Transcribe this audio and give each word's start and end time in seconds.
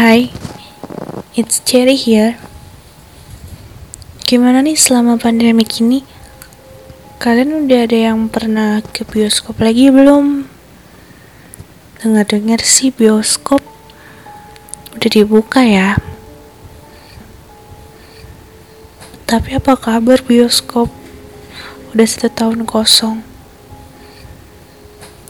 Hai, 0.00 0.32
it's 1.36 1.60
Cherry 1.60 1.92
here. 1.92 2.40
Gimana 4.24 4.64
nih 4.64 4.72
selama 4.72 5.20
pandemi 5.20 5.60
ini? 5.76 6.00
Kalian 7.20 7.68
udah 7.68 7.84
ada 7.84 8.08
yang 8.08 8.32
pernah 8.32 8.80
ke 8.80 9.04
bioskop 9.04 9.60
lagi 9.60 9.92
belum? 9.92 10.48
Dengar-dengar 12.00 12.64
sih 12.64 12.88
bioskop 12.96 13.60
udah 14.96 15.10
dibuka 15.12 15.68
ya. 15.68 16.00
Tapi 19.28 19.60
apa 19.60 19.76
kabar 19.76 20.24
bioskop? 20.24 20.88
Udah 21.92 22.08
satu 22.08 22.32
tahun 22.32 22.64
kosong. 22.64 23.20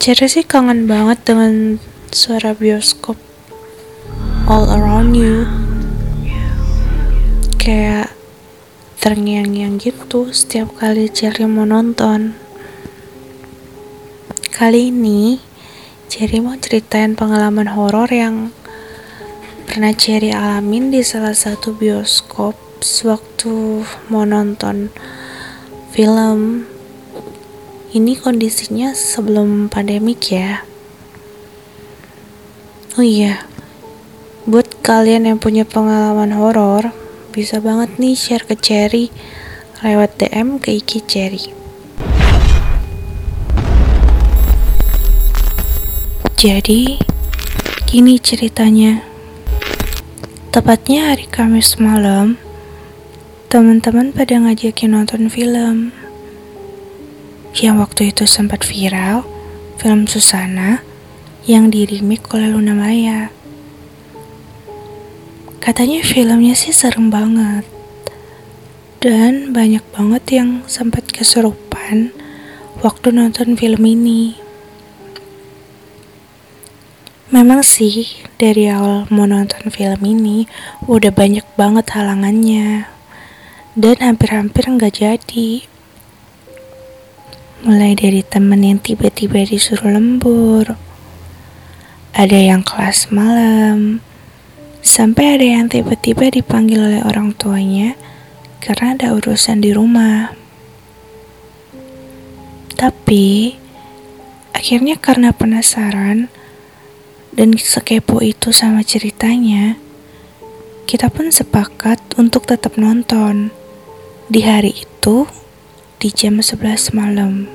Cherry 0.00 0.24
sih 0.24 0.40
kangen 0.40 0.88
banget 0.88 1.20
dengan 1.28 1.76
suara 2.16 2.56
bioskop 2.56 3.20
all 4.44 4.68
around 4.68 5.16
you. 5.16 5.48
Kayak 7.56 8.12
terngiang-ngiang 9.00 9.80
gitu 9.80 10.36
setiap 10.36 10.76
kali 10.76 11.08
Cherry 11.08 11.48
mau 11.48 11.64
nonton. 11.64 12.36
Kali 14.52 14.92
ini 14.92 15.40
Cherry 16.12 16.44
mau 16.44 16.60
ceritain 16.60 17.16
pengalaman 17.16 17.72
horor 17.72 18.08
yang 18.12 18.52
pernah 19.64 19.96
Cherry 19.96 20.28
alamin 20.28 20.92
di 20.92 21.00
salah 21.00 21.32
satu 21.32 21.72
bioskop 21.72 22.52
sewaktu 22.84 23.80
mau 24.12 24.28
nonton 24.28 24.92
film. 25.96 26.68
Ini 27.94 28.12
kondisinya 28.20 28.92
sebelum 28.92 29.72
pandemik 29.72 30.20
ya. 30.28 30.66
Oh 33.00 33.06
iya 33.06 33.53
Buat 34.44 34.84
kalian 34.84 35.24
yang 35.24 35.40
punya 35.40 35.64
pengalaman 35.64 36.36
horor, 36.36 36.92
bisa 37.32 37.64
banget 37.64 37.96
nih 37.96 38.12
share 38.12 38.44
ke 38.44 38.52
Cherry 38.52 39.08
lewat 39.80 40.20
DM 40.20 40.60
ke 40.60 40.68
Iki 40.76 41.00
Cherry. 41.08 41.44
Jadi, 46.36 47.00
gini 47.88 48.20
ceritanya. 48.20 49.00
Tepatnya 50.52 51.16
hari 51.16 51.24
Kamis 51.24 51.80
malam, 51.80 52.36
teman-teman 53.48 54.12
pada 54.12 54.36
ngajakin 54.44 54.92
nonton 54.92 55.32
film. 55.32 55.96
Yang 57.56 57.76
waktu 57.80 58.02
itu 58.12 58.28
sempat 58.28 58.60
viral, 58.60 59.24
film 59.80 60.04
Susana 60.04 60.84
yang 61.48 61.72
dirimik 61.72 62.28
oleh 62.36 62.52
Luna 62.52 62.76
Maya. 62.76 63.32
Katanya 65.64 66.04
filmnya 66.04 66.52
sih 66.52 66.76
serem 66.76 67.08
banget. 67.08 67.64
Dan 69.00 69.56
banyak 69.56 69.80
banget 69.96 70.24
yang 70.36 70.60
sempat 70.68 71.08
kesurupan 71.08 72.12
waktu 72.84 73.08
nonton 73.08 73.56
film 73.56 73.80
ini. 73.88 74.36
Memang 77.32 77.64
sih 77.64 78.04
dari 78.36 78.68
awal 78.68 79.08
mau 79.08 79.24
nonton 79.24 79.72
film 79.72 80.04
ini 80.04 80.44
udah 80.84 81.08
banyak 81.08 81.48
banget 81.56 81.96
halangannya. 81.96 82.84
Dan 83.72 83.96
hampir-hampir 84.04 84.68
nggak 84.68 85.00
jadi. 85.00 85.64
Mulai 87.64 87.96
dari 87.96 88.20
temen 88.20 88.60
yang 88.60 88.84
tiba-tiba 88.84 89.40
disuruh 89.48 89.96
lembur. 89.96 90.76
Ada 92.12 92.52
yang 92.52 92.60
kelas 92.60 93.08
malam, 93.08 94.04
Sampai 94.84 95.40
ada 95.40 95.48
yang 95.48 95.72
tiba-tiba 95.72 96.28
dipanggil 96.28 96.76
oleh 96.76 97.00
orang 97.08 97.32
tuanya 97.32 97.96
karena 98.60 98.92
ada 98.92 99.16
urusan 99.16 99.64
di 99.64 99.72
rumah. 99.72 100.36
Tapi 102.76 103.56
akhirnya 104.52 105.00
karena 105.00 105.32
penasaran 105.32 106.28
dan 107.32 107.56
sekepo 107.56 108.20
itu 108.20 108.52
sama 108.52 108.84
ceritanya, 108.84 109.80
kita 110.84 111.08
pun 111.08 111.32
sepakat 111.32 112.20
untuk 112.20 112.44
tetap 112.44 112.76
nonton 112.76 113.56
di 114.28 114.44
hari 114.44 114.84
itu 114.84 115.24
di 115.96 116.12
jam 116.12 116.44
11 116.44 116.92
malam. 116.92 117.48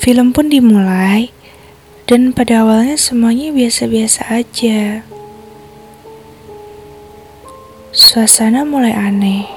Film 0.00 0.32
pun 0.32 0.48
dimulai 0.48 1.33
dan 2.04 2.36
pada 2.36 2.60
awalnya 2.60 3.00
semuanya 3.00 3.48
biasa-biasa 3.48 4.28
aja. 4.28 5.00
Suasana 7.96 8.66
mulai 8.68 8.92
aneh 8.92 9.48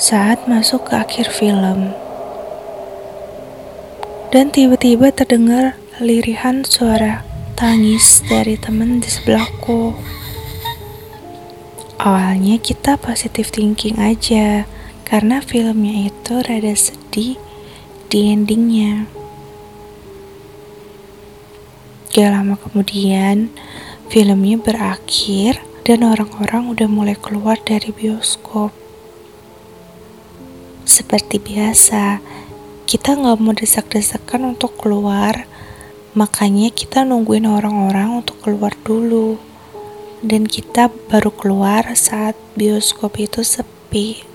saat 0.00 0.48
masuk 0.48 0.88
ke 0.88 0.96
akhir 0.96 1.28
film. 1.28 1.92
Dan 4.32 4.48
tiba-tiba 4.48 5.12
terdengar 5.12 5.76
lirihan 6.00 6.64
suara 6.64 7.20
tangis 7.52 8.24
dari 8.24 8.56
teman 8.56 9.04
di 9.04 9.10
sebelahku. 9.12 9.92
Awalnya 12.00 12.56
kita 12.64 12.96
positif 12.96 13.52
thinking 13.52 14.00
aja, 14.00 14.64
karena 15.04 15.44
filmnya 15.44 16.08
itu 16.08 16.40
rada 16.40 16.72
sedih 16.72 17.36
di 18.08 18.32
endingnya. 18.32 19.19
Gak 22.10 22.26
lama 22.26 22.58
kemudian, 22.58 23.54
filmnya 24.10 24.58
berakhir 24.58 25.62
dan 25.86 26.02
orang-orang 26.02 26.74
udah 26.74 26.90
mulai 26.90 27.14
keluar 27.14 27.54
dari 27.62 27.94
bioskop. 27.94 28.74
Seperti 30.82 31.38
biasa, 31.38 32.18
kita 32.90 33.14
gak 33.14 33.38
mau 33.38 33.54
desak-desakan 33.54 34.58
untuk 34.58 34.74
keluar, 34.74 35.46
makanya 36.18 36.74
kita 36.74 37.06
nungguin 37.06 37.46
orang-orang 37.46 38.26
untuk 38.26 38.42
keluar 38.42 38.74
dulu. 38.82 39.38
Dan 40.18 40.50
kita 40.50 40.90
baru 40.90 41.30
keluar 41.30 41.94
saat 41.94 42.34
bioskop 42.58 43.22
itu 43.22 43.46
sepi. 43.46 44.26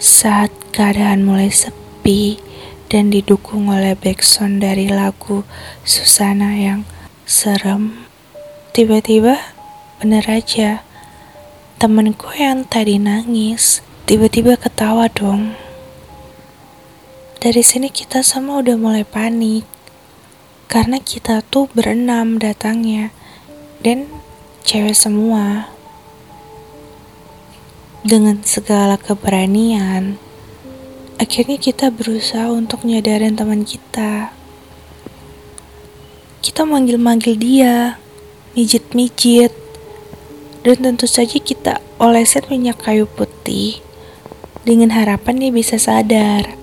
Saat 0.00 0.48
keadaan 0.72 1.28
mulai 1.28 1.52
sepi, 1.52 2.53
dan 2.94 3.10
didukung 3.10 3.74
oleh 3.74 3.98
backsound 3.98 4.62
dari 4.62 4.86
lagu 4.86 5.42
Susana 5.82 6.54
yang 6.54 6.86
serem. 7.26 8.06
Tiba-tiba, 8.70 9.34
bener 9.98 10.22
aja, 10.30 10.86
temenku 11.82 12.30
yang 12.38 12.62
tadi 12.62 13.02
nangis, 13.02 13.82
tiba-tiba 14.06 14.54
ketawa 14.54 15.10
dong. 15.10 15.58
Dari 17.42 17.66
sini 17.66 17.90
kita 17.90 18.22
semua 18.22 18.62
udah 18.62 18.78
mulai 18.78 19.02
panik, 19.02 19.66
karena 20.70 21.02
kita 21.02 21.42
tuh 21.50 21.66
berenam 21.74 22.38
datangnya, 22.38 23.10
dan 23.82 24.06
cewek 24.62 24.94
semua. 24.94 25.66
Dengan 28.06 28.38
segala 28.46 28.94
keberanian, 28.94 30.14
Akhirnya 31.24 31.56
kita 31.56 31.88
berusaha 31.88 32.52
untuk 32.52 32.84
nyadarin 32.84 33.32
teman 33.32 33.64
kita. 33.64 34.28
Kita 36.44 36.68
manggil-manggil 36.68 37.40
dia, 37.40 37.96
mijit-mijit, 38.52 39.48
dan 40.68 40.76
tentu 40.84 41.08
saja 41.08 41.40
kita 41.40 41.80
olesin 41.96 42.44
minyak 42.52 42.76
kayu 42.84 43.08
putih 43.08 43.80
dengan 44.68 44.92
harapan 44.92 45.40
dia 45.40 45.48
bisa 45.48 45.80
sadar. 45.80 46.60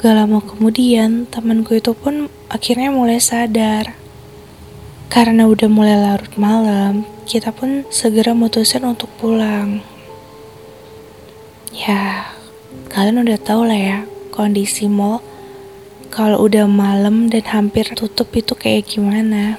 Gak 0.00 0.16
lama 0.16 0.40
kemudian, 0.40 1.28
temanku 1.28 1.76
itu 1.76 1.92
pun 1.92 2.32
akhirnya 2.48 2.88
mulai 2.88 3.20
sadar. 3.20 3.92
Karena 5.12 5.44
udah 5.44 5.68
mulai 5.68 6.00
larut 6.00 6.32
malam, 6.40 7.04
kita 7.28 7.52
pun 7.52 7.84
segera 7.92 8.32
mutusin 8.32 8.88
untuk 8.88 9.12
pulang. 9.20 9.84
Ya, 11.76 12.32
Kalian 12.92 13.24
udah 13.24 13.40
tau 13.40 13.64
lah 13.64 13.80
ya 13.80 13.98
kondisi 14.28 14.84
mall 14.84 15.24
kalau 16.12 16.44
udah 16.44 16.68
malam 16.68 17.32
dan 17.32 17.40
hampir 17.48 17.88
tutup 17.96 18.28
itu 18.36 18.52
kayak 18.52 18.84
gimana. 18.84 19.56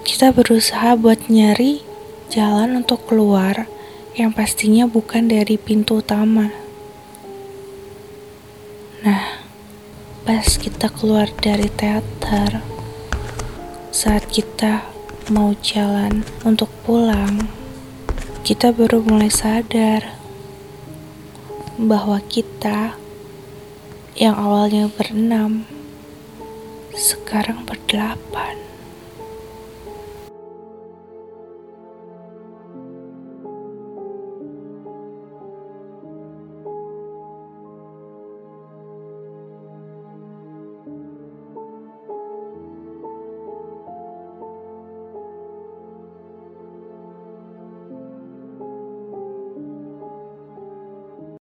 Kita 0.00 0.32
berusaha 0.32 0.96
buat 0.96 1.28
nyari 1.28 1.84
jalan 2.32 2.80
untuk 2.80 3.04
keluar 3.04 3.68
yang 4.16 4.32
pastinya 4.32 4.88
bukan 4.88 5.28
dari 5.28 5.60
pintu 5.60 6.00
utama. 6.00 6.48
Nah, 9.04 9.44
pas 10.24 10.56
kita 10.56 10.88
keluar 10.88 11.28
dari 11.44 11.68
teater, 11.68 12.64
saat 13.92 14.24
kita 14.32 14.88
mau 15.28 15.52
jalan 15.60 16.24
untuk 16.48 16.72
pulang, 16.80 17.44
kita 18.40 18.72
baru 18.72 19.04
mulai 19.04 19.28
sadar 19.28 20.25
bahwa 21.76 22.18
kita 22.24 22.96
yang 24.16 24.32
awalnya 24.32 24.88
berenam, 24.88 25.68
sekarang 26.96 27.68
berdelapan. 27.68 28.65